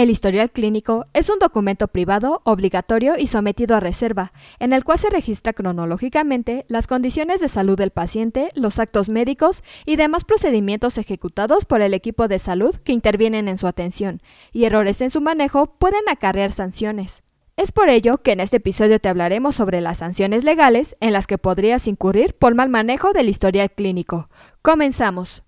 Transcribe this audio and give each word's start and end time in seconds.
El 0.00 0.08
historial 0.08 0.50
clínico 0.50 1.04
es 1.12 1.28
un 1.28 1.38
documento 1.38 1.86
privado, 1.86 2.40
obligatorio 2.44 3.18
y 3.18 3.26
sometido 3.26 3.76
a 3.76 3.80
reserva, 3.80 4.32
en 4.58 4.72
el 4.72 4.82
cual 4.82 4.98
se 4.98 5.10
registra 5.10 5.52
cronológicamente 5.52 6.64
las 6.68 6.86
condiciones 6.86 7.42
de 7.42 7.48
salud 7.48 7.76
del 7.76 7.90
paciente, 7.90 8.48
los 8.54 8.78
actos 8.78 9.10
médicos 9.10 9.62
y 9.84 9.96
demás 9.96 10.24
procedimientos 10.24 10.96
ejecutados 10.96 11.66
por 11.66 11.82
el 11.82 11.92
equipo 11.92 12.28
de 12.28 12.38
salud 12.38 12.74
que 12.76 12.94
intervienen 12.94 13.46
en 13.46 13.58
su 13.58 13.66
atención, 13.66 14.22
y 14.54 14.64
errores 14.64 15.02
en 15.02 15.10
su 15.10 15.20
manejo 15.20 15.66
pueden 15.66 16.08
acarrear 16.08 16.52
sanciones. 16.52 17.22
Es 17.58 17.70
por 17.70 17.90
ello 17.90 18.22
que 18.22 18.32
en 18.32 18.40
este 18.40 18.56
episodio 18.56 19.00
te 19.00 19.10
hablaremos 19.10 19.54
sobre 19.54 19.82
las 19.82 19.98
sanciones 19.98 20.44
legales 20.44 20.96
en 21.00 21.12
las 21.12 21.26
que 21.26 21.36
podrías 21.36 21.86
incurrir 21.86 22.32
por 22.32 22.54
mal 22.54 22.70
manejo 22.70 23.12
del 23.12 23.28
historial 23.28 23.70
clínico. 23.70 24.30
Comenzamos. 24.62 25.42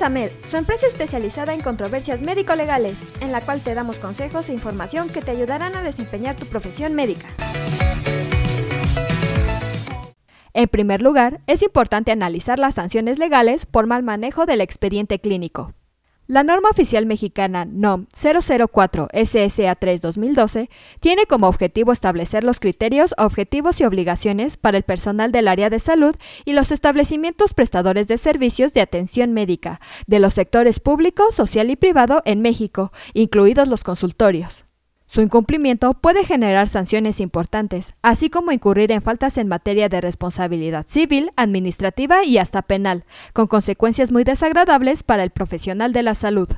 Es 0.00 0.02
AMED, 0.02 0.30
su 0.44 0.56
empresa 0.56 0.86
especializada 0.86 1.52
en 1.52 1.60
controversias 1.60 2.22
médico-legales, 2.22 2.96
en 3.20 3.32
la 3.32 3.42
cual 3.42 3.60
te 3.60 3.74
damos 3.74 3.98
consejos 3.98 4.48
e 4.48 4.52
información 4.52 5.08
que 5.08 5.20
te 5.20 5.30
ayudarán 5.30 5.74
a 5.74 5.82
desempeñar 5.82 6.36
tu 6.36 6.46
profesión 6.46 6.94
médica. 6.94 7.26
En 10.52 10.68
primer 10.68 11.02
lugar, 11.02 11.40
es 11.46 11.62
importante 11.62 12.12
analizar 12.12 12.58
las 12.58 12.74
sanciones 12.74 13.18
legales 13.18 13.66
por 13.66 13.86
mal 13.86 14.02
manejo 14.02 14.46
del 14.46 14.62
expediente 14.62 15.20
clínico. 15.20 15.74
La 16.30 16.44
norma 16.44 16.68
oficial 16.70 17.06
mexicana 17.06 17.64
NOM 17.64 18.06
004 18.14 19.08
SSA 19.12 19.74
3 19.74 20.00
2012 20.00 20.70
tiene 21.00 21.26
como 21.26 21.48
objetivo 21.48 21.90
establecer 21.90 22.44
los 22.44 22.60
criterios, 22.60 23.16
objetivos 23.18 23.80
y 23.80 23.84
obligaciones 23.84 24.56
para 24.56 24.76
el 24.76 24.84
personal 24.84 25.32
del 25.32 25.48
área 25.48 25.70
de 25.70 25.80
salud 25.80 26.14
y 26.44 26.52
los 26.52 26.70
establecimientos 26.70 27.52
prestadores 27.52 28.06
de 28.06 28.16
servicios 28.16 28.72
de 28.74 28.80
atención 28.80 29.32
médica 29.32 29.80
de 30.06 30.20
los 30.20 30.34
sectores 30.34 30.78
público, 30.78 31.32
social 31.32 31.68
y 31.68 31.74
privado 31.74 32.22
en 32.24 32.42
México, 32.42 32.92
incluidos 33.12 33.66
los 33.66 33.82
consultorios. 33.82 34.69
Su 35.10 35.22
incumplimiento 35.22 35.94
puede 35.94 36.22
generar 36.24 36.68
sanciones 36.68 37.18
importantes, 37.18 37.94
así 38.00 38.30
como 38.30 38.52
incurrir 38.52 38.92
en 38.92 39.02
faltas 39.02 39.38
en 39.38 39.48
materia 39.48 39.88
de 39.88 40.00
responsabilidad 40.00 40.86
civil, 40.86 41.32
administrativa 41.34 42.24
y 42.24 42.38
hasta 42.38 42.62
penal, 42.62 43.04
con 43.32 43.48
consecuencias 43.48 44.12
muy 44.12 44.22
desagradables 44.22 45.02
para 45.02 45.24
el 45.24 45.30
profesional 45.30 45.92
de 45.92 46.04
la 46.04 46.14
salud. 46.14 46.48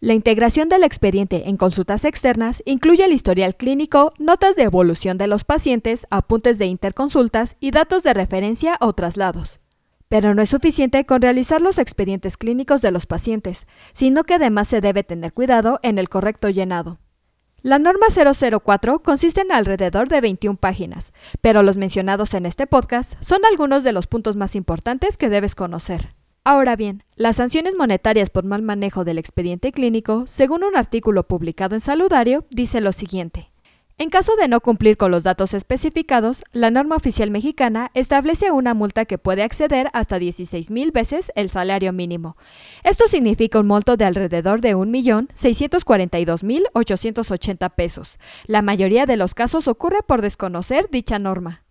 La 0.00 0.14
integración 0.14 0.70
del 0.70 0.84
expediente 0.84 1.50
en 1.50 1.58
consultas 1.58 2.06
externas 2.06 2.62
incluye 2.64 3.04
el 3.04 3.12
historial 3.12 3.56
clínico, 3.56 4.10
notas 4.18 4.56
de 4.56 4.62
evolución 4.62 5.18
de 5.18 5.26
los 5.26 5.44
pacientes, 5.44 6.06
apuntes 6.08 6.56
de 6.56 6.64
interconsultas 6.64 7.58
y 7.60 7.72
datos 7.72 8.04
de 8.04 8.14
referencia 8.14 8.78
o 8.80 8.94
traslados. 8.94 9.60
Pero 10.08 10.34
no 10.34 10.40
es 10.40 10.48
suficiente 10.48 11.04
con 11.04 11.20
realizar 11.20 11.60
los 11.60 11.76
expedientes 11.76 12.38
clínicos 12.38 12.80
de 12.80 12.90
los 12.90 13.04
pacientes, 13.04 13.66
sino 13.92 14.24
que 14.24 14.32
además 14.32 14.68
se 14.68 14.80
debe 14.80 15.04
tener 15.04 15.34
cuidado 15.34 15.78
en 15.82 15.98
el 15.98 16.08
correcto 16.08 16.48
llenado. 16.48 16.98
La 17.62 17.78
norma 17.78 18.06
004 18.10 19.04
consiste 19.04 19.42
en 19.42 19.52
alrededor 19.52 20.08
de 20.08 20.20
21 20.20 20.56
páginas, 20.56 21.12
pero 21.40 21.62
los 21.62 21.76
mencionados 21.76 22.34
en 22.34 22.44
este 22.44 22.66
podcast 22.66 23.14
son 23.22 23.38
algunos 23.48 23.84
de 23.84 23.92
los 23.92 24.08
puntos 24.08 24.34
más 24.34 24.56
importantes 24.56 25.16
que 25.16 25.28
debes 25.28 25.54
conocer. 25.54 26.16
Ahora 26.42 26.74
bien, 26.74 27.04
las 27.14 27.36
sanciones 27.36 27.74
monetarias 27.76 28.30
por 28.30 28.44
mal 28.44 28.62
manejo 28.62 29.04
del 29.04 29.18
expediente 29.18 29.70
clínico, 29.70 30.24
según 30.26 30.64
un 30.64 30.76
artículo 30.76 31.28
publicado 31.28 31.76
en 31.76 31.80
Saludario, 31.80 32.46
dice 32.50 32.80
lo 32.80 32.90
siguiente. 32.90 33.51
En 33.98 34.08
caso 34.10 34.36
de 34.36 34.48
no 34.48 34.60
cumplir 34.60 34.96
con 34.96 35.10
los 35.10 35.22
datos 35.22 35.52
especificados, 35.54 36.42
la 36.52 36.70
norma 36.70 36.96
oficial 36.96 37.30
mexicana 37.30 37.90
establece 37.94 38.50
una 38.50 38.74
multa 38.74 39.04
que 39.04 39.18
puede 39.18 39.42
acceder 39.42 39.90
hasta 39.92 40.18
16 40.18 40.70
mil 40.70 40.92
veces 40.92 41.30
el 41.36 41.50
salario 41.50 41.92
mínimo. 41.92 42.38
Esto 42.84 43.06
significa 43.06 43.60
un 43.60 43.66
monto 43.66 43.96
de 43.96 44.06
alrededor 44.06 44.62
de 44.62 44.74
1.642.880 44.74 47.74
pesos. 47.74 48.18
La 48.46 48.62
mayoría 48.62 49.06
de 49.06 49.16
los 49.16 49.34
casos 49.34 49.68
ocurre 49.68 49.98
por 50.06 50.22
desconocer 50.22 50.88
dicha 50.90 51.18
norma. 51.18 51.64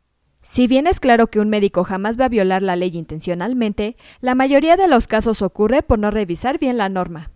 Si 0.44 0.68
bien 0.68 0.88
es 0.88 1.00
claro 1.00 1.28
que 1.28 1.40
un 1.40 1.50
médico 1.50 1.84
jamás 1.84 2.20
va 2.20 2.26
a 2.26 2.30
violar 2.30 2.62
la 2.62 2.76
ley 2.76 2.92
intencionalmente, 2.94 3.96
la 4.22 4.36
mayoría 4.36 4.76
de 4.76 4.88
los 4.88 5.08
casos 5.08 5.42
ocurre 5.42 5.84
por 5.84 6.00
no 6.00 6.12
revisar 6.12 6.58
bien 6.58 6.78
la 6.78 6.90
norma. 6.90 7.31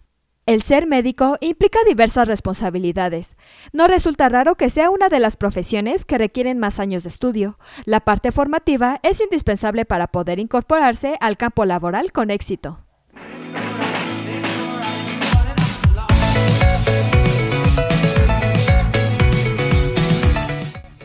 El 0.47 0.61
ser 0.61 0.85
médico 0.85 1.37
implica 1.41 1.79
diversas 1.87 2.27
responsabilidades. 2.27 3.35
No 3.73 3.87
resulta 3.87 4.29
raro 4.29 4.53
que 4.53 4.69
sea 4.69 4.91
una 4.91 5.09
de 5.09 5.19
las 5.19 5.37
profesiones 5.37 6.05
que 6.05 6.19
requieren 6.19 6.59
más 6.59 6.79
años 6.79 7.01
de 7.01 7.09
estudio. 7.09 7.57
La 7.85 8.01
parte 8.01 8.31
formativa 8.31 8.99
es 9.01 9.19
indispensable 9.21 9.85
para 9.85 10.05
poder 10.05 10.37
incorporarse 10.37 11.17
al 11.19 11.37
campo 11.37 11.65
laboral 11.65 12.11
con 12.11 12.29
éxito. 12.29 12.84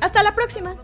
¡Hasta 0.00 0.22
la 0.22 0.34
próxima! 0.34 0.74